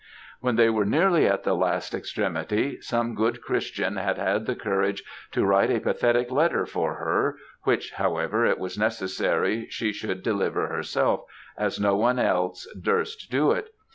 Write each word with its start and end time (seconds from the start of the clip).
"When 0.39 0.55
they 0.55 0.71
were 0.71 0.83
nearly 0.83 1.27
at 1.27 1.43
the 1.43 1.53
last 1.53 1.93
extremity, 1.93 2.79
some 2.81 3.13
good 3.13 3.39
Christian 3.43 3.97
had 3.97 4.17
had 4.17 4.47
the 4.47 4.55
courage 4.55 5.03
to 5.31 5.45
write 5.45 5.69
a 5.69 5.79
pathetic 5.79 6.31
letter 6.31 6.65
for 6.65 6.95
her, 6.95 7.37
which, 7.65 7.91
however, 7.91 8.43
it 8.43 8.57
was 8.57 8.79
necessary 8.79 9.67
she 9.69 9.93
should 9.93 10.23
deliver 10.23 10.65
herself, 10.69 11.25
as 11.55 11.79
no 11.79 11.95
one 11.95 12.17
else 12.17 12.65
durst 12.81 13.29
do 13.29 13.51
it. 13.51 13.75